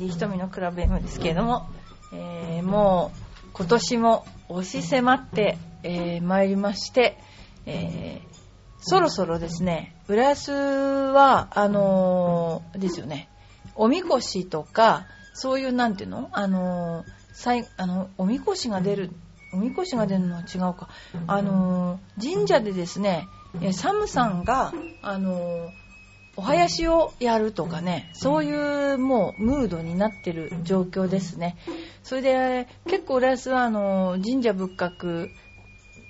[0.00, 1.68] バー瞳のクラブ M ですけれども、
[2.12, 7.18] えー、もう今年も押し迫って、えー、いりまして、
[7.66, 8.36] えー、
[8.80, 13.28] そろそろですね、浦安は、あのー、ですよね、
[13.74, 19.10] おみこしとか、そういう、なんていうのあのー、あの、おみこしが出る、
[19.52, 20.88] おみこしが出るのは違うか。
[21.26, 23.28] あのー、神社でですね、
[23.72, 25.68] サムさんが、あの
[26.40, 31.58] お囃子をやるとかね、そういうもうムードになってる状況ですね。
[32.02, 35.28] それで、結構浦安はあの、神社仏閣、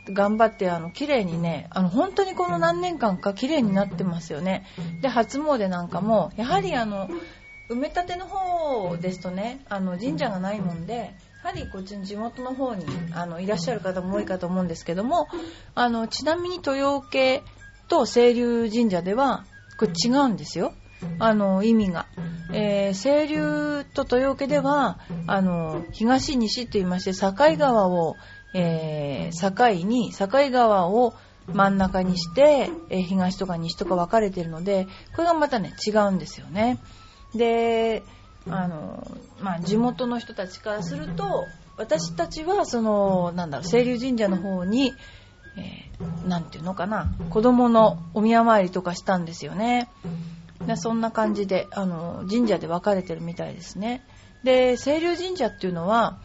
[0.08, 4.64] 頑張ってあの綺麗にねあの本当にこの何年間か綺麗になってますよね
[5.02, 7.08] で初詣なんかもやはりあの
[7.68, 15.28] 埋め立ての方ですとねあの神社がないもんでやはりこっちの地元の方にあのいらっしゃる方も多いかと思うんですけども
[15.74, 17.42] あのちなみに豊受
[17.88, 19.44] と清流神社では
[19.80, 20.74] これ違うんですよ。
[21.18, 22.06] あの意味が、
[22.52, 28.16] えー、清流と豊受ではあの東西と言いまして境川を、
[28.54, 31.14] えー、境に境川を
[31.46, 36.78] 真ん中にして、えー、東とか西とか分かれてるのでこれがまたね違うんですよね。
[37.34, 38.02] で
[38.46, 39.02] あの、
[39.40, 41.46] まあ、地元の人たちからすると
[41.78, 44.92] 私たちはそのなんだろう清流神社の方に
[45.60, 49.88] えー、なんていうのかな子供のお宮参りとかしたんですよね。
[50.66, 54.04] でそんな感じであの神社で分かれてるみたいですね。
[54.44, 56.18] で清流神社っていうのは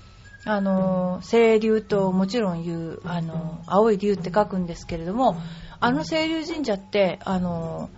[0.46, 5.38] あの清流ともちろん言うあの青い竜って書くんですけれども
[5.80, 7.90] あの清流神社ってあの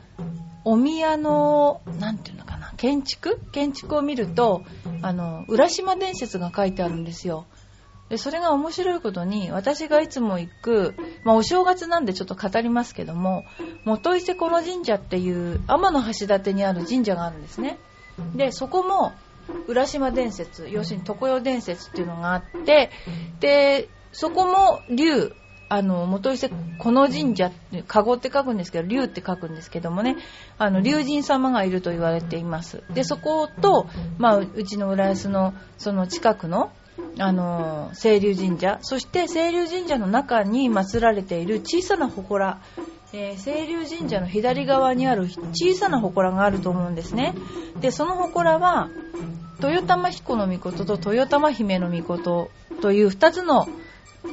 [0.64, 3.40] お宮の何ていうのかな建築？
[3.52, 4.64] 建築を見ると
[5.02, 7.46] あの浦島伝説が書いてあるんですよ。
[8.10, 13.44] でそれが面白いことに私がいつも行く、まあ、お正月なんでちょっと語りますけども
[13.84, 17.80] 元伊勢この神社っていう天橋立にある神社があるんですね。
[18.36, 19.14] でそこも
[19.68, 22.92] 浦島伝説要するに常世伝説っていうのがあって
[23.40, 25.34] でそこも竜
[25.70, 30.16] あの元伊勢この神社っって書くんですけど竜って書くんですけどもね
[30.58, 32.84] あの竜神様がいると言われています。
[32.94, 33.88] でそこと、
[34.18, 36.72] まあ、うちの浦安のその近くの
[37.20, 38.80] あの清流神社。
[38.82, 42.60] そして清流神社の中に祀られている小さな祠、
[43.14, 47.34] えー、清流神社の左側にある小さな祠があると思うんですね。
[47.80, 48.90] でその祠は
[49.62, 52.50] 豊玉彦の御事と豊玉姫の御事
[52.82, 53.68] という2つの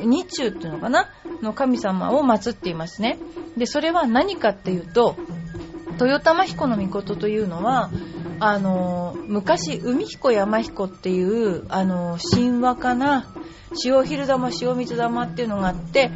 [0.00, 1.08] 日中っていうのかな？
[1.42, 3.18] の神様を祀っていますね。
[3.56, 5.16] でそれは何かっていうと
[6.00, 7.90] 豊玉彦の御事というのは
[8.40, 13.26] あの昔海彦山彦っていうあの神話かな
[13.74, 16.10] 潮昼玉潮水玉っていうのがあって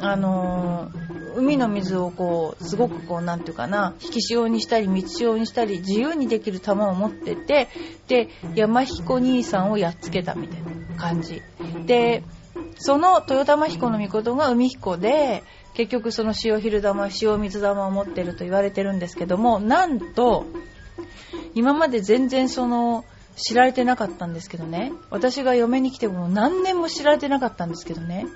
[0.00, 0.90] あの
[1.36, 7.68] 海の水をこうすごくこうなんていうかな引き潮にしたり満ち潮にしたり自由にできる玉を持ってて
[8.08, 11.42] で山彦兄さんをやっつけたみたいな感じ。
[11.86, 12.22] で
[12.82, 15.44] その豊玉彦の御事が海彦で
[15.80, 20.44] 結局その潮昼玉潮水玉を持ってると言われてるんですけどもなんと
[21.54, 24.92] 今まで全然その知られてなかったんですけどね。
[25.08, 28.26] 私が嫁に来ても何年も知られてなかったんですけどね。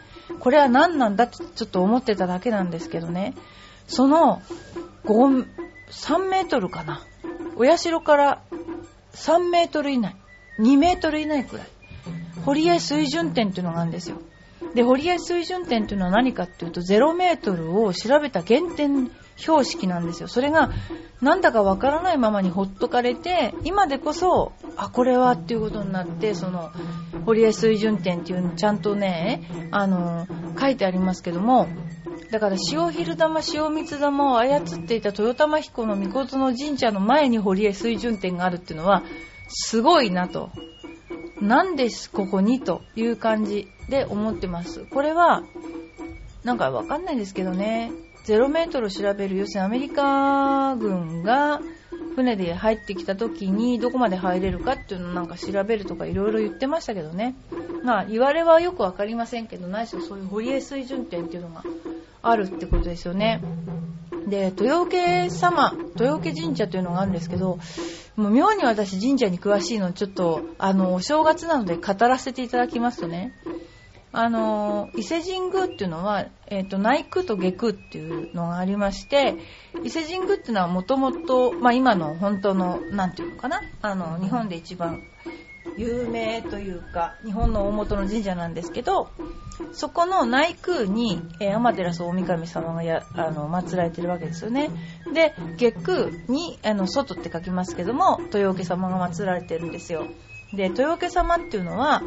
[0.41, 3.35] これは何なんだってちょっと思ってただけなんですけどね。
[3.89, 4.41] その
[5.05, 5.47] 5
[5.91, 7.03] 3メートルかな。
[7.57, 8.43] お社から
[9.13, 10.17] 3メートル以内
[10.61, 11.67] 2メートル以内くらい。
[12.47, 14.17] 堀江水準点っていうのがあるんですよ。
[14.75, 20.29] で堀江水準点っていうのは何かっていうと0メートルを調べた減点標識なんですよ。
[20.29, 20.71] それが
[21.21, 26.71] なんだかわからないままにほっとかれて、今でこそ、あ、これはっていうことになって、その、
[27.25, 30.27] 堀江水準点っていうのちゃんとね、あの、
[30.61, 31.67] 書いてありますけども、
[32.31, 39.03] だから塩昼玉、塩水玉を操っていた豊玉彦の御事の神社の前に堀江水準点があるっていうのは、
[39.49, 40.51] すごいなと。
[41.41, 44.85] なんですここにという感じで思ってます。
[44.91, 45.43] これは、
[46.43, 47.93] なんかわかんないですけどね。
[48.27, 51.61] 0メートル調べる、要するにアメリカ軍が
[52.17, 57.35] 船で入ってきた時にどこまで入れるかっていうのをなんか調べるとかいろいろ言ってましたけどね。
[57.83, 61.65] まあ言われはよくわかりませんけど、ないしろそういう堀江水準点っていうのが
[62.23, 63.43] あるってことですよね。
[64.27, 67.59] で、豊受様、豊受神社というのがあるんですけど、
[68.17, 73.33] もう妙に私神社に詳しいのちょっと、あの、お正月なので語らせていただきますとね、
[74.17, 79.35] あの伊勢神宮っていうのは、えーと、内宮と下宮っていうのがありまして
[79.83, 85.03] 伊勢神宮っていうのはもともと今の本当の何ていうのかなあの日本で一番
[85.77, 89.11] 有名というか日本の大元の神社なんですけど
[89.73, 94.71] そこの内宮に、えー、天照大神様がやあの祀られてるわけですよね。
[95.13, 100.07] で月宮にあの外って書きますけども豊受様が祀られてるんですよ。
[100.53, 102.03] で豊受様っていうのは、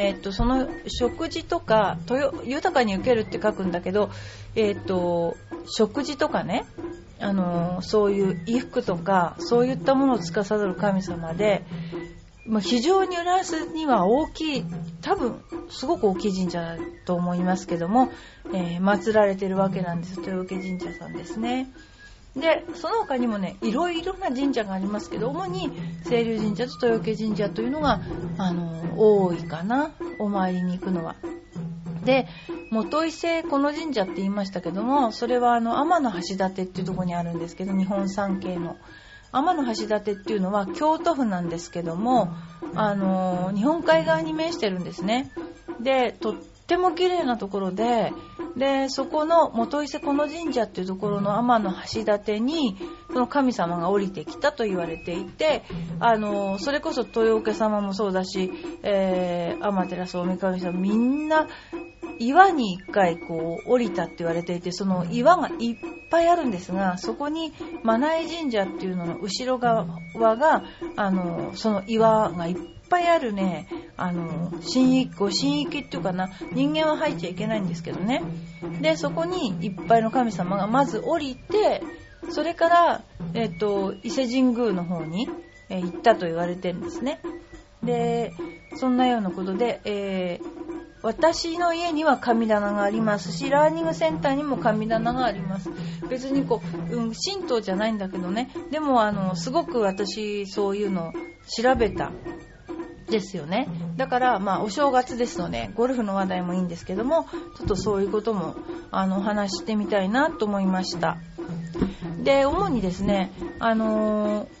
[0.00, 1.98] えー、とその食事とか
[2.44, 4.10] 豊かに受けるって書くんだけど、
[4.54, 5.36] えー、と
[5.66, 6.66] 食事とかね
[7.18, 11.64] あのそういう衣服とかそういったものを司る神様で、
[12.46, 14.64] まあ、非常に浦安には大きい
[15.02, 18.12] 多分すごく大きい神社だと思いますけども、
[18.54, 20.20] えー、祀られてるわけなんです。
[20.20, 21.72] 豊受神社さんですね。
[22.40, 25.70] でその他にもねいろいろな神社がありますけど主に
[26.04, 28.00] 清流神社と豊受神社というのが
[28.38, 29.90] あの多いかな。
[30.18, 31.16] お参りに行くのは。
[32.04, 32.26] で
[32.70, 38.76] 元伊勢この神社って言いましたけどもそれはあの天橋立っていうとこにあるんですけど日本三景の。
[39.30, 42.32] 天橋立っていうのは京都府なんですけども
[42.74, 45.30] あの日本海側に面してるんですね。
[45.80, 48.12] でとっても綺麗なところで
[48.58, 52.76] でそこの元伊勢この神社っていうところの天橋立に
[53.08, 55.62] その神様が降りてきたと言われていて
[56.00, 58.50] あのそれこそ豊受様もそうだし、
[58.82, 61.46] えー、天照大神様みんな
[62.18, 65.76] 岩に一回こう降りたって言われていてその岩がいっ
[66.10, 67.52] ぱいあるんですがそこに
[67.84, 69.86] 真名井神社っていうのの後ろ側
[70.36, 70.64] が
[70.96, 78.22] あのその岩がいっぱいぱいあるねあの神域ご神域っていうかな人間は入っちゃいけないんですけどね
[78.80, 81.82] でそこにいっぱいの神様がまず降りて
[82.30, 83.02] それから、
[83.34, 85.30] えっと伊勢神宮の方に、
[85.70, 87.20] え行ったと言われてるんですね
[87.82, 88.34] で
[88.76, 90.58] そんなようなことで、えー
[91.02, 95.70] 私の家には神棚がありますし、ラーニングセンターにも神棚があります。
[96.10, 98.50] 別にこう、うん、神道じゃないんだけどね。
[98.70, 101.12] でも、あの、すごく私、そういうの
[101.46, 102.10] 調べた。
[103.10, 103.68] ですよね。
[103.96, 107.26] だから、まあ、お正月ですので、ゴルフの話題もいいんですけども、
[107.56, 108.54] ちょっとそういうことも、
[108.90, 111.16] あの、話してみたいなと思いました。
[112.22, 114.58] で、主にですね、あのー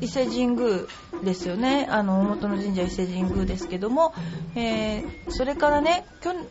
[0.00, 0.80] 伊勢神宮
[1.22, 4.14] ですよねあの元の神社伊勢神宮ですけども、
[4.56, 6.04] えー、それからね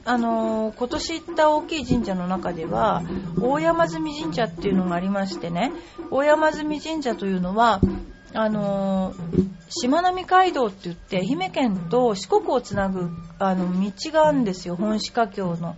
[0.05, 3.03] あの今年行った大きい神社の中では
[3.41, 5.71] 大山積神社っていうのがありましてね
[6.11, 7.81] 大山積神社というのは
[8.33, 9.13] あの
[9.69, 13.09] しまなみ海道って言って愛媛県と四国をつなぐ
[13.39, 15.75] あの道があるんですよ本鹿峡の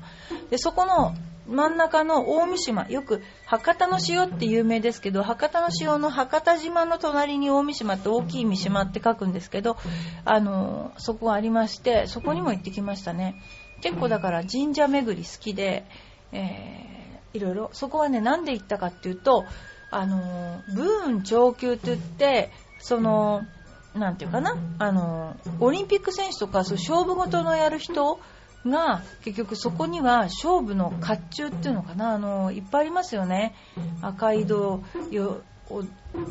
[0.49, 1.13] でそこの
[1.47, 9.75] 真ん中の大三島、よく博多の塩って有名ですけど、博多の塩の博多島の隣に大三島って大きい三島って書くんですけど、
[10.23, 13.41] あの、そこがありまして、そこにも行ってきましたね。
[13.81, 15.85] 結構だから神社巡り好きで、
[16.31, 19.43] えー、いろいろ、そこはね、なんで行ったかっていうと、
[19.91, 23.43] あの、ブーン長級って言って、その、
[23.93, 28.19] なんていうかな、あの、オリンピック選手とか、そう勝負事のやる人、
[28.65, 33.55] が結局そこには勝負の甲冑っていうのかなあのいっぱいありますよね。
[34.01, 35.41] 赤い戸よ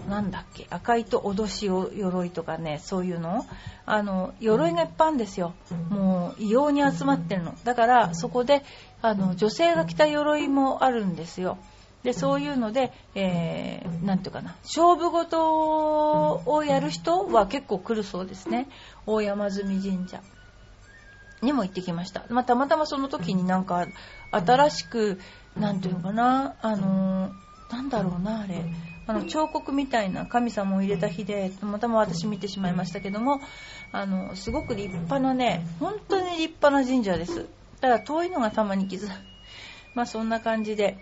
[0.09, 3.47] なんだっけ赤いと脅しを鎧とかねそういうの。
[3.87, 5.55] あの鎧がいっぱいあるんですよ。
[5.89, 7.55] もう異様に集まってるの。
[7.65, 8.62] だからそこで
[9.03, 11.59] あの女性が着た鎧もあるんですよ。
[12.02, 18.69] でそういうので、えー、なんていうかな勝負事をやる人は結構来るそうですね
[19.07, 20.23] 大山積神社
[21.42, 22.25] にも行ってきました。
[22.28, 23.87] まあ、たまたまその時になんか、
[24.30, 25.19] 新しく、
[25.57, 28.64] なんていうのかな、あのー、なんだろうな、あれ。
[29.07, 33.40] あの、彫刻みたいな神様を入れた日で、たまたま私見てしまいましたけども、
[33.92, 37.47] あの、すごく立派なね、本当に立派な神社です。
[37.80, 39.09] ただ遠いのがたまに傷。
[39.95, 40.99] まあそんな感じで、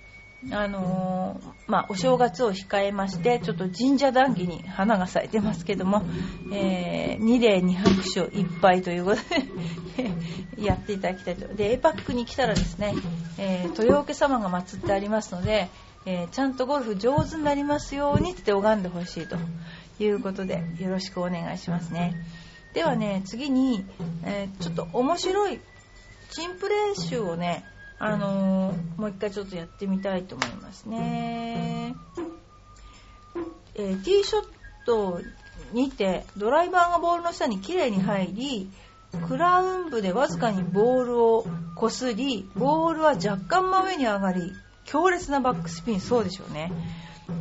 [0.53, 6.03] あのー、まあ、お正月を控えまして、ちょっと神社談義に花が咲いてますけども、
[6.53, 9.17] えー、二礼二拍手いっぱいということ
[10.57, 11.49] で やっていただきたいと。
[11.55, 12.95] で、エパックに来たらですね、
[13.37, 15.69] えー、豊受様が祀ってありますので、
[16.07, 19.37] えー、ちゃんとゴルフ上手になりますようにって拝んでほしいと
[19.99, 22.15] いうことで、よろしくお願いしますね。
[22.75, 23.85] ではね、次に、
[24.25, 25.61] え、ちょっと面白い
[26.31, 27.65] チンプレー集をね、
[28.01, 31.97] あのー、もう一回ちょっとやってみたいと思いますね。
[33.75, 34.45] えー、ティーショッ
[34.87, 35.21] ト
[35.73, 38.71] にてドライバーがボールの下にきれいに入り
[39.29, 44.53] クラウン部でわずかにボールをこすりボールは若干真上に上がり
[44.85, 46.73] 強烈なバックスピンそうでしょうね。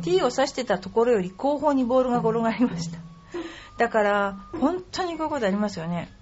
[0.02, 2.98] ティーを刺してたところより後方にボールが転がりました。
[3.78, 6.12] だから本当にこういうことありますよね。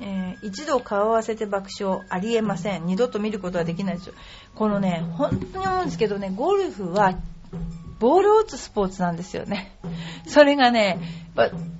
[0.00, 2.86] えー、一度顔合わせて爆笑ありえません。
[2.86, 4.14] 二度と見ることはできないですよ。
[4.54, 7.18] このね本当に思うんですけどねゴルフは
[7.98, 9.76] ボールを打つスポーツなんですよね。
[10.26, 10.98] それがね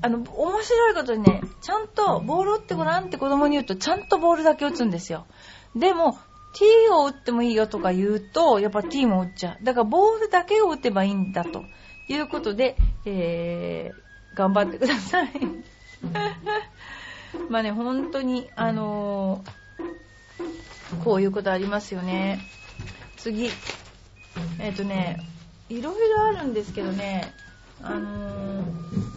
[0.02, 5.26] あの面白いことにねちゃんとボール打ってごらんって子供に言うとちゃんとボールだけ打つんですよ。
[5.74, 6.18] でも
[6.54, 9.64] T を打ってもいいよとか言うとやっぱ T も打っちゃう。
[9.64, 11.64] だからボールだけを打てばいいんだと。
[12.12, 15.30] いうことで、えー、頑張ってください。
[17.48, 22.40] まあね本当にあのー、こういうことありますよね。
[23.16, 23.50] 次。
[24.58, 25.18] えっ、ー、とね
[25.68, 27.32] いろいろあるんですけどね。
[27.82, 29.10] あのー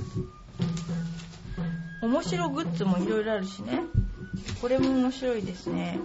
[2.03, 3.82] 面白グッズもいろいろあるしね。
[4.62, 6.00] これも面白いですね。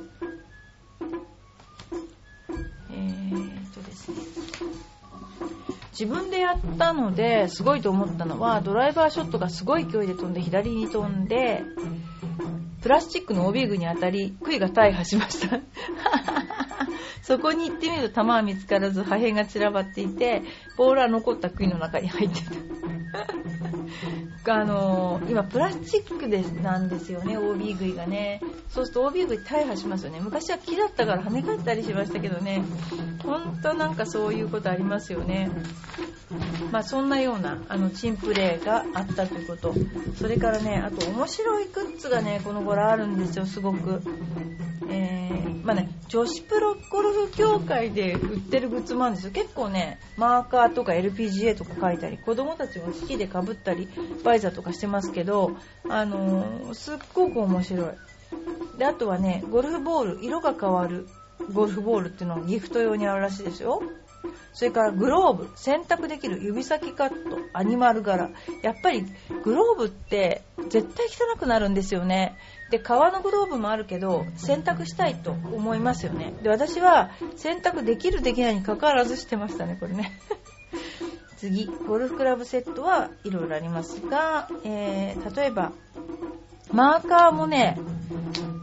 [2.90, 4.16] えー、っとですね
[5.92, 11.62] 自分でやったのですごいと思ったのはドライバーショットがすごい勢いで飛んで左に飛んで
[12.82, 15.58] プラスチックの帯具に当たり杭が大破しました。
[17.22, 20.42] そこに行ってみると弾は見つからず破片が散らばっていて
[20.78, 22.52] ボールは残った杭の中に入ってた。
[24.54, 28.40] あのー、今プラスチックでなんですよね OB 食いがね。
[28.70, 30.20] そうすると OB 食い大破しますよね。
[30.20, 32.62] 昔は木だったから跳ね返ったりしましたけどね。
[33.22, 35.50] 本当なんかそういうことありますよね。
[36.70, 39.74] まあそんなようなあのチンプレーがあったということ。
[40.16, 44.02] それからねあと面白いグッズがねこの頃あるんですよすごく。
[44.90, 49.32] えー、まあね、女子プロゴルフ協会で売ってるグッズもあるんですよ。
[49.32, 53.88] 結構ね、マーカーとか LPGA とか書いたり、子供たちも好きでかぶったり、
[54.24, 55.52] バイザーとかしてますけど、
[55.88, 57.86] あのー、すっごく面白い。
[58.78, 61.08] で、あとはね、ゴルフボール、色が変わる
[61.52, 63.82] ゴルフボールっていうのがギフト用にあるらしいですよ。
[64.52, 68.30] それからグローブ、洗濯できる指先カット、アニマル柄。
[68.62, 69.04] やっぱり
[69.44, 72.36] グローブって絶対汚くなるんですよね。
[72.70, 76.34] で、革のグローブもあるけど、洗濯したいと思いますよね。
[76.42, 80.18] で、私は洗濯できるできないに関わらずしてましたね、これね。
[81.38, 85.72] 次、ゴルフクラブセットはいろいろありますが、えー、例えば、
[86.72, 87.78] マーカーもね、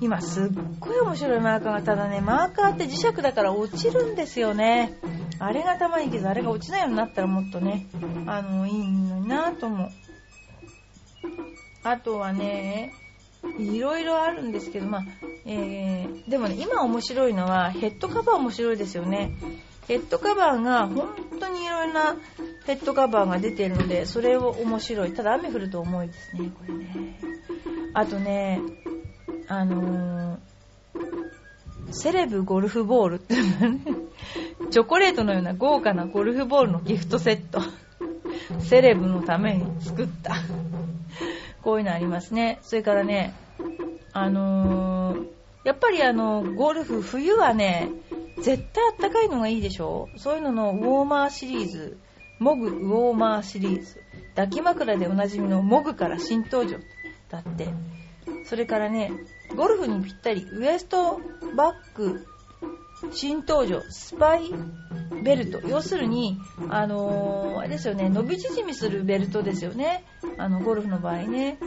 [0.02, 5.00] 今すっごい面白いマーカーが、ただね、マーカーって磁石だから落ちるんですよね。
[5.40, 7.88] あれがたまにけど、あれが落ちないようになったらもっとね、
[8.28, 9.90] あの、いいのになと思う。
[11.84, 12.92] あとはね、
[13.58, 15.04] いろいろあるんですけど、まあ、
[15.46, 19.32] えー、でもね、今面白いのは、ヘッドカバー面白いですよね。
[19.88, 22.18] ヘッドカバーが、本当にいろいろな
[22.66, 25.14] ヘッドカバーが出てるので、それを面白い。
[25.14, 27.20] ただ雨降ると重いですね、これね。
[27.94, 28.60] あとね、
[29.48, 30.40] あのー、
[31.92, 33.36] セレブゴルフボールって、
[34.72, 37.62] チョコレートのような豪華なゴルフボールのギフトセット。
[38.60, 40.36] セレブのために作った。
[41.62, 42.60] こういうのありますね。
[42.64, 43.34] それからね、
[44.12, 45.28] あのー、
[45.66, 47.90] やっぱりあの、ゴルフ、冬はね、
[48.38, 51.98] 絶対あったかいのがいいでしょそういうののウォーマーシリーズ、
[52.40, 54.02] モグウォーマーシリーズ、
[54.36, 56.78] 抱き枕でおなじみのモグから新登場
[57.30, 57.70] だって。
[58.46, 59.12] それからね、
[59.56, 61.20] ゴルフにぴったり、ウエスト
[61.56, 62.26] バッグ
[63.12, 64.52] 新登場、スパイ
[65.24, 65.62] ベルト。
[65.68, 66.38] 要するに、
[66.70, 70.04] あのー、あれですよね、伸び縮みするベルトですよね。
[70.38, 71.58] あの、ゴルフの場合ね。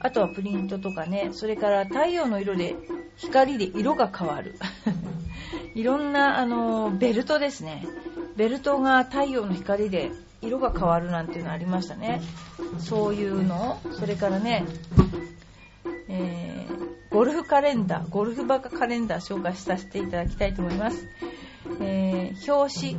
[0.00, 2.76] あとはプリントとかね、それから太陽の色で、
[3.16, 4.56] 光で色が変わる。
[5.74, 7.86] いろんな、あのー、ベルトですね。
[8.36, 10.10] ベルトが太陽の光で
[10.42, 12.20] 色が変わるなんていうのありましたね。
[12.78, 14.64] そういうのそれからね、
[16.08, 16.56] えー
[17.16, 21.08] ゴルフカレンダー、ゴルフバカカレンダー紹介させていただきたいと思います。
[21.80, 22.98] えー、表紙。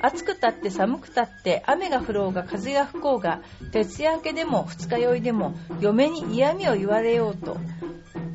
[0.00, 7.56] 暑くたって寒くたって雨が降ろうが風が吹こうが徹夜明けでも二日酔いでも嫁に嫌味を言われようと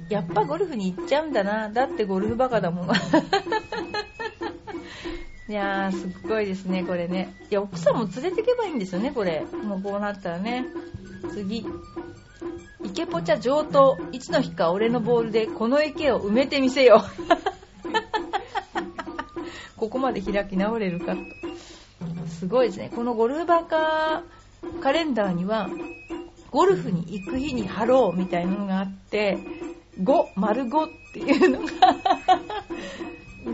[0.09, 2.87] やっぱゴルフに行っちゃうんだなだってゴルフバカだもん
[5.53, 7.31] いやーすっごいですねこれね。
[7.51, 9.45] いや奥さんも連れてけばいいんですよねこれ。
[9.63, 10.65] もうこうなったらね。
[11.31, 11.63] 次。
[12.83, 13.99] 池ポチャ上等。
[14.11, 17.03] いつの日か俺のボールでこの池を埋めてみせよ
[19.77, 21.15] ここまで開き直れるか。
[21.15, 21.21] と
[22.29, 22.89] すごいですね。
[22.89, 24.23] このゴルフバカ
[24.81, 25.69] カレンダーには
[26.49, 29.37] ゴルフに行く日に貼ろうみたいなのがあって
[30.01, 31.67] 5丸5っていうのが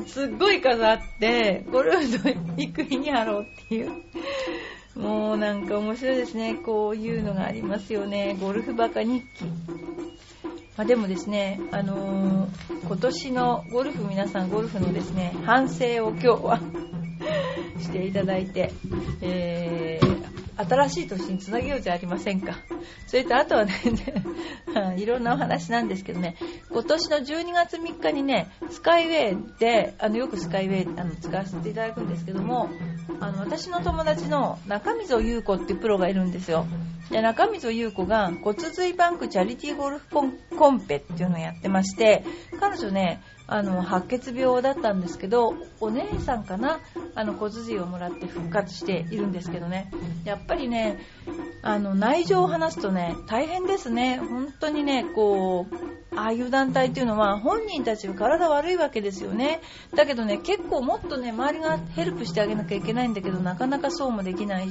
[0.08, 3.92] すっごい数あってゴルフの行く日に貼ろうっていう
[4.96, 6.56] もうなんか面白いですね。
[6.56, 8.36] こういうのがありますよね。
[8.40, 9.46] ゴルフバカ日記。
[10.76, 16.60] まあ、でもですね、あのー、今年のゴルフ皆さんゴルフのですね、反省を今日は
[17.80, 18.72] していただいて、
[19.22, 20.09] えー、
[20.64, 22.58] 新しい年につなげようじゃありませんか。
[23.08, 23.74] それとあとはね、
[24.98, 26.36] いろんなお話なんですけどね、
[26.70, 32.70] 今年の12月3日にね、スカイウェイで、あのよくスカイウェイあの使わせていただくんですけども、
[33.22, 36.66] あの私の友達の中溝優子っていうプロがいるんですよ。
[37.10, 42.24] で中溝優子が骨髄バンクチャリティーゴルフコンペっていうのをやってまして
[42.60, 46.80] 彼女ねあの白血病だったんですけどお姉さんかな？
[47.20, 49.92] あの骨髄をもらって復活しているんですけどね。
[50.24, 51.00] やっぱりね
[51.62, 54.20] あの内情を話すとね大変ですね。
[54.20, 55.76] 本当にねこう
[56.18, 59.60] ああいう団体っていうのは本人たちは体悪いわけですよね。
[59.94, 64.70] だけどね結構もっとね周りがヘルプしてあげなきゃいけないんだけどなかなかそうもできない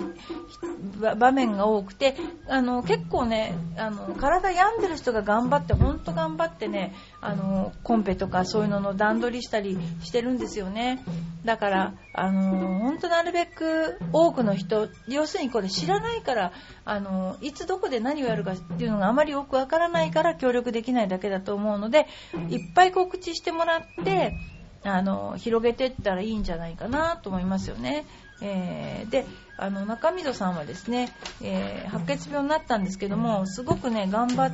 [0.99, 2.17] 場面が多くて
[2.49, 11.05] あの結構ねあの体病んでる人が頑張って本当頑張ってねあのコンペとかそういうのの段取りしたりしてるんですよね。
[11.45, 12.38] だからあの
[12.80, 16.52] 本当なるべく多くの人要するにこれ知らないから
[16.85, 22.07] あのいつどこで何をやるかっていうのがあまりよくわからないから協力できないだけだと思うので
[22.50, 24.37] いっぱい告知してもらって
[24.85, 28.04] あの広げていったらいいんじゃないかなと思いますよね。
[28.40, 29.26] えー、で
[29.57, 34.52] あの中溝さんはですね、えー、白血病になったんですけどもすごくね頑張っ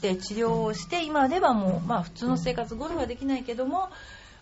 [0.00, 3.90] て治療をして今ではもう、まあ、普通の生活ゴルフはできないけども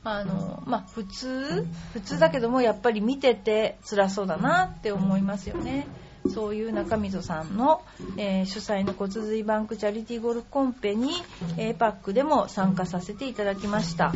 [0.04, 5.86] あの、まあ、普通普通だけどもやっぱり見てて辛そうだなって思いますよね。
[6.28, 7.82] そういう中溝さんの、
[8.16, 11.12] えー、主催の骨髄バンクチャリティーゴルフコンペに
[11.56, 14.12] A パックでも参加させていただきました。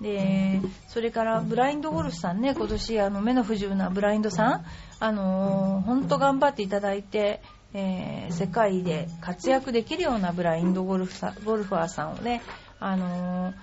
[0.00, 4.64] でそれからブラインドゴルフさんね今年あの目の不自由なブラインドさん
[4.98, 7.40] あの本当頑張っていただいて、
[7.72, 12.42] えー、世界で活躍できるようなブラインドゴルフさゴルファーさんをね
[12.80, 13.54] あの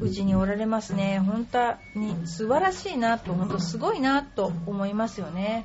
[0.00, 1.18] うちにおられますね。
[1.18, 5.64] 本当に素晴らしいなと本当すごいなと思いますよね。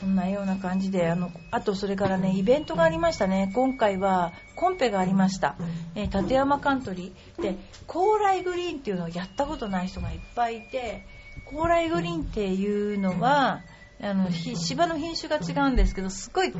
[0.00, 3.50] そんなような感じであのあとそれからねイベントがありましたね。
[3.54, 5.56] 今回はコンペがありました、
[5.96, 7.42] えー、立山カントリー。
[7.42, 11.04] で高麗グリーンっていうのをやったことない人がいっぱいいて
[11.44, 13.62] 高麗グリーンっていうのは
[14.00, 16.52] あの芝の品種が違うんですけどすごい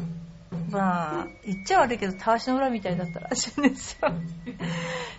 [0.70, 4.10] まあ言っちゃ悪いけどたわしの裏みたいだったらしいんですよ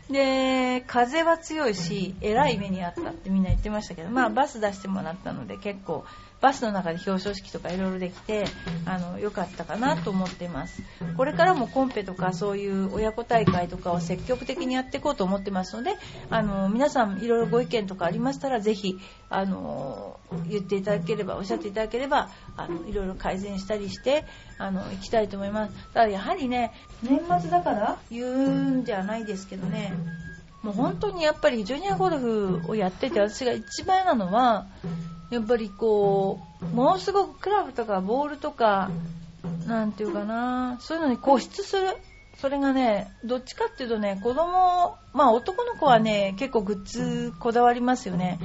[0.10, 6.04] で風は強いしえらい目にあったってみんな言ってましたけどまあバス出してもらったので結構
[6.42, 8.46] バスの中で表彰式とかいろいろできて
[8.86, 10.82] あの良かったかなと思っています。
[11.18, 15.96] これからもコンペとかそういう親子大会とかを積極的にやっていこうと思ってますので
[16.30, 18.98] あの皆さんいろいろご意見とかありましたらぜひ
[19.30, 24.26] あの言っていただければおっしゃっていただければあのいろいろ改善したりして
[24.58, 25.74] あの行きたいと思います。
[25.94, 26.72] ただやはりね
[27.04, 29.94] 年末だから言うんじゃないですけどね
[30.62, 34.68] もう本当にやっぱりジュニアゴルフをやってて私が一番嫌なのは
[35.30, 38.90] やっぱりこうものすごくクラブとかボールとか
[39.68, 41.98] なんていうかなそういうのに固執する。
[42.38, 48.40] それがねどっちかっていうとね子供まあ男の子はね結構グッズこだわりますよね。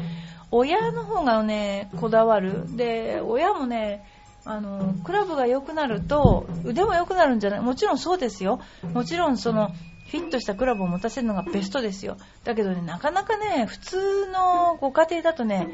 [0.51, 2.77] 親の方がねこだわる。
[2.77, 4.05] で親もね
[4.44, 7.61] あのクラブが良くなると腕も良くなるんじゃない？
[7.61, 8.61] もちろんそうですよ。
[8.92, 9.68] もちろんその
[10.09, 12.16] フィットしたクラブを持たせるのがベストですよ。
[12.42, 15.68] だけどねなかなかね普通のご家庭だとね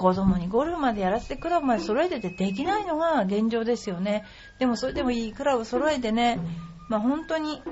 [0.00, 4.24] 子供にゴルフまでやらせてクラブまで揃えててできないのが現状ですよね。
[4.58, 6.40] でもそれでもいいクラブ揃えてね、
[6.88, 7.62] まあ、本当に、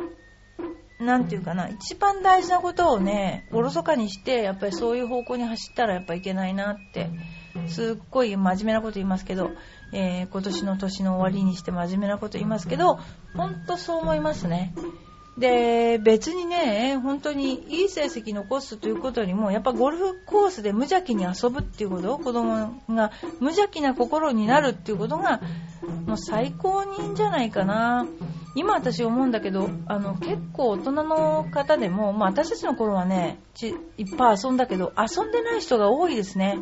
[1.00, 7.08] なんていうかな、一番大事なことをね、おろそかにして、やっぱりそういう方向に走ったらやっぱいけないなって、
[7.66, 9.50] すっごい真面目なこと言いますけど、
[9.94, 12.98] えー、今年の年の終わりにして真面目なこと言いますけど、
[13.34, 14.74] 本当そう思いますね。
[15.38, 25.40] で別にね本当にいい成績残すということよりもやっぱゴルフコースで無邪気に遊ぶっていうこと子供が無邪気な心になるっていうことが
[26.06, 28.06] もう最高にいいんじゃないかな。
[28.54, 33.38] 今私思うんだけどあの結構大人の方でも、まあ、私たちの頃はね
[33.96, 36.58] いっぱい遊んだけど遊んでない人が多いですね。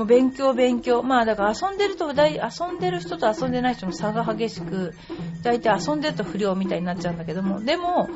[0.00, 1.02] もう勉強勉強。
[1.02, 4.94] まあだから遊んでると大遊んでる人と遊んでない人の差が激しく
[5.42, 7.60] 大体遊んでると不良みたいになっちゃうんだけども。
[7.60, 8.08] でも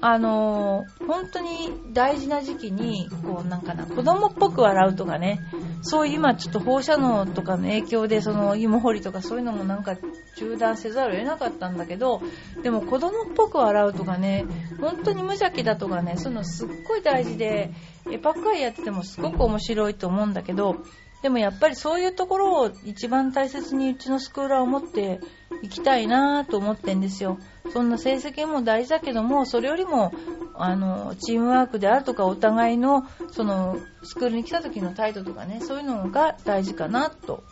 [0.00, 5.40] あのー、本当に大事な時期にこうなんかな子供っぽく笑うとかね。
[5.82, 9.96] そういう今ちょっと放射能とかの影響でその芋掘りとかそういうのもなんか
[10.36, 12.20] 中断せざるを得なかったんだけど
[12.62, 14.46] でも子供っぽく笑うとかね
[14.80, 17.70] 本当に無邪気だとかねそういうのすっごい大事で
[18.10, 20.76] エパッカイやっててもすごく面白いと思うんだけど
[21.22, 25.20] でもやっぱりそういうところを一番大切にうちのスクールは思って
[25.62, 27.38] いきたいなと思ってんですよ。
[27.72, 30.12] そんな成績も大事だけども、それよりも、
[30.54, 37.42] あの、チームワークであるとか、お互いの、その、スクールに来た時の態度とかね、そういうのが大事かなと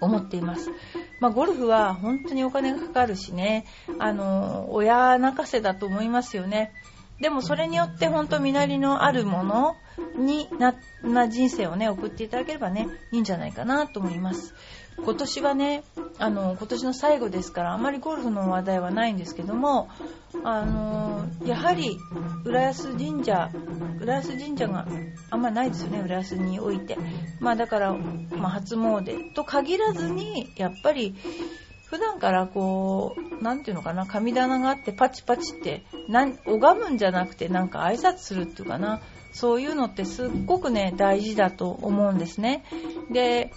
[0.00, 0.70] 思っています。
[1.20, 3.64] まあ、ゴルフは本当にお金がかかるしね、
[3.98, 6.72] あの、親泣かせだと思いますよね。
[7.20, 9.76] でもそれによって本当身なりのあるもの
[10.18, 14.54] にな、な人生をね、送っていただければね、いいんじゃないかなと思います。
[15.02, 15.84] 今年はね、
[16.18, 19.88] あの、今年の最後ですから、あまりゴルフの話題はないんですけども、
[20.42, 21.98] あの、やはり、
[22.44, 23.50] 浦安神社、
[24.00, 24.86] 浦安神社が
[25.30, 26.96] あんまりないですよね、浦安において。
[27.40, 31.14] まあだから、まあ初詣と限らずに、やっぱり、
[31.86, 39.00] 普段からこう、なんていうのかな、神棚があってパチパチって、なん拝むんじゃなくてなんか挨拶するっていうかな、
[39.32, 42.64] そういうのってすっごくね、大事だと思うんですね。
[43.10, 43.52] で、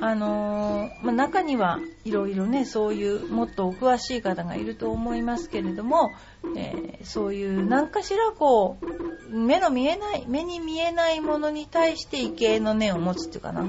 [0.00, 6.10] あのー、まあ、中にはいろいろね、そういうもっとお詳しい方がいると思いますけれども、
[6.56, 13.64] えー、そういう何かしらこう、目の見えない、目に見えないものに対して畏敬の念を持つっていうかな、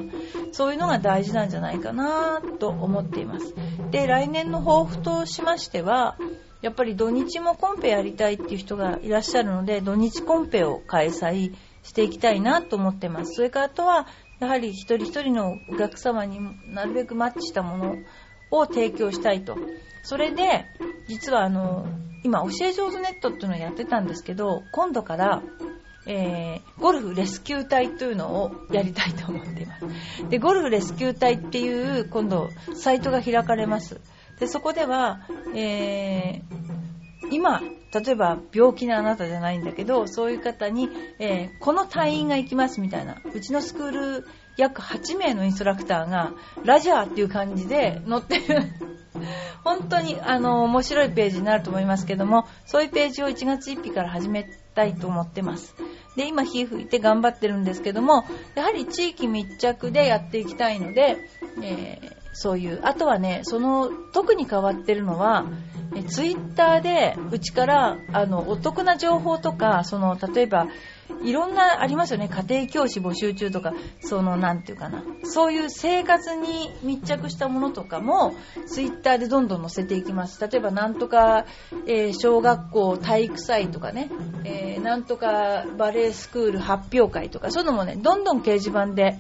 [0.51, 3.53] そういうのが大事なんじゃないかなと思っています。
[3.91, 6.17] で、来年の抱負としましては、
[6.61, 11.53] やっぱり土日もコンペやりたいっていう人がいらっしゃるので、土日コンペを開催
[11.83, 13.33] していきたいなと思ってます。
[13.33, 14.07] それからあとは、
[14.41, 16.39] やはり一人一人のお客様に
[16.73, 17.95] なるべくマッチしたもの
[18.49, 19.55] を提供したいと。
[20.01, 20.65] それで、
[21.07, 21.85] 実はあの、
[22.23, 25.43] 今、教え上手ネットっていうのをやってたんですけど、今度から、
[26.07, 30.27] えー、ゴルフレスキュー隊というのをやりたいと思っています。
[30.27, 34.01] で、ゴルフレスキュー隊っていう、今度、サイトが開かれます。
[34.39, 35.21] で、そこでは、
[35.53, 37.61] えー、今、
[37.93, 44.27] 例えば病気のあなたじゃないんだけど、そういう方に、えー、この隊員が行きますみたいな、うちのスクール
[44.57, 48.63] 約8名のインストラクターが、ラジャーっていう感じで乗ってる
[49.63, 55.75] 本当に、あの、面白いページになると思いますけども、そういうページを1月1日から始めたいと思ってます。
[56.15, 58.25] で、今、火吹いて頑張ってるんですけども、
[58.55, 61.17] やはり地域密着でやっていきたいので、
[61.61, 65.45] えー、そういう、あとはね、その、特に変わってるのは、
[65.95, 70.67] えツイッターで、うちから、あの、お得な情報とか、その、例えば、
[71.23, 72.29] いろんなありますよね。
[72.29, 75.03] 家庭教師募集中とか、その、なんていうかな。
[75.23, 78.33] そういう生活に密着したものとかも、
[78.65, 80.39] ツイッターでどんどん載せていきます。
[80.41, 81.45] 例えば、なんとか、
[81.85, 84.09] えー、小学校体育祭とかね、
[84.45, 89.19] えー、なんとかバレエスクール発表会とか、そういうのもね、どんどん掲示板で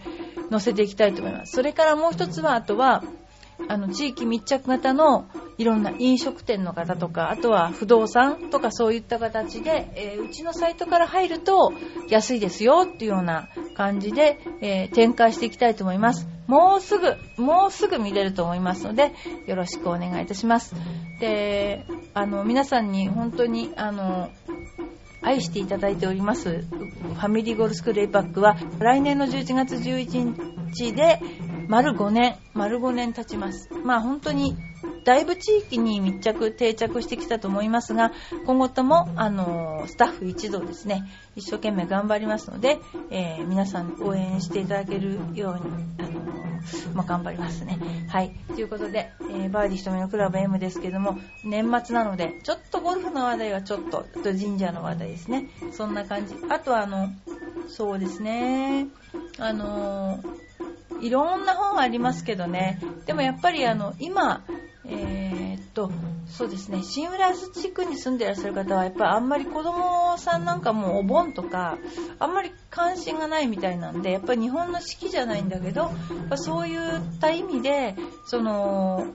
[0.51, 1.53] 載せていきたいと思います。
[1.53, 3.03] それからもう一つは、あとは、
[3.67, 5.25] あの、地域密着型の
[5.57, 11.73] いろんな飲食店の方とか、あとは不動産とかそういった形で、えー、うちのサイトから入ると
[12.09, 16.27] 安いですよっていうような感じで、えー、展開していきたいと思います。
[16.47, 19.13] もうすぐ、もうすぐ見れると思いますので、
[19.47, 20.75] よろしくお願いいたします。
[21.19, 24.29] で、あの、皆さんに本当に、あの、
[25.21, 31.19] 愛していただいておりますファミリーゴルフスクールエイパックは来年の11月11日で
[31.71, 33.69] 丸5年、丸5年経ちます。
[33.85, 34.57] まあ本当に
[35.03, 38.11] だいぶ地域に密着、定着してきたと思いますが、
[38.45, 46.41] 今後とも、あの、スタッフ一同ですね、一生懸命頑張りますので、えー、皆さん応援していただけるように、あの、
[46.93, 47.79] まあ、頑張りますね。
[48.07, 48.31] はい。
[48.53, 55.49] ということで、えー、バーディー瞳のクラブ M ですけども、年末なので、ちょっとゴルフの話題はちょっと、あと神社の話題ですね。
[55.71, 56.35] そんな感じ。
[56.49, 57.09] あとは、あの、
[57.67, 58.87] そうですね、
[59.39, 60.19] あの、
[61.01, 64.43] いろんな本ありますけどね、でもやっぱりあの、今、
[64.91, 65.89] えー、っと、
[66.27, 71.77] そうですね、新浦安地区に住んでいらっしゃる方は、やっぱりあんまり子供さんなんかもお盆とか、
[72.19, 75.91] あんまり関心がないみたいなんで、やっぱり日本の四季じゃないんだけど、
[76.35, 76.79] そういっ
[77.19, 79.07] た意味で、その、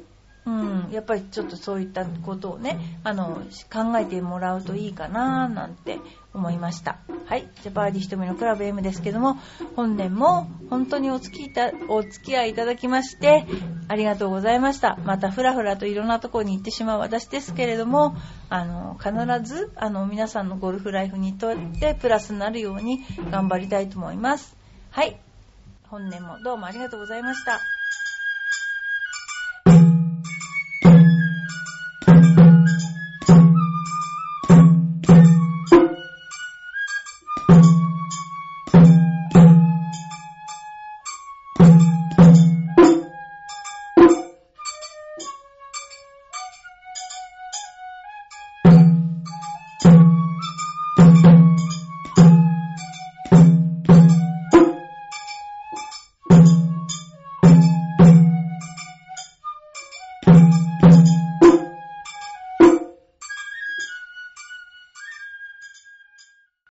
[0.47, 5.99] うん、やっぱりちょっとそういったことをね、あの、考えてもらうといいかななんて
[6.37, 6.99] 思いました。
[7.25, 7.49] はい。
[7.63, 9.39] ジャパーディ瞳のクラブ M ですけども、
[9.75, 13.47] 本年も本当にお付きたお付き合いいただきまして、
[13.89, 14.97] ありがとうございました。
[15.05, 18.15] またふらふらといろんなところに行ってしまう私ですけれども、
[18.51, 24.57] あの、必ず、あの、皆さんのゴルフライフにとってプラスになるように頑張りたいと思います。
[24.91, 25.19] はい。
[25.89, 27.76] 本年もどうもありがとうございました。